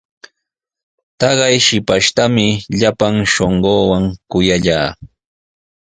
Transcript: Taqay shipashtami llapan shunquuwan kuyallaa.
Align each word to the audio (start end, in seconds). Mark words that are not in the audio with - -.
Taqay 1.19 1.55
shipashtami 1.65 2.47
llapan 2.79 3.15
shunquuwan 3.33 4.05
kuyallaa. 4.29 4.89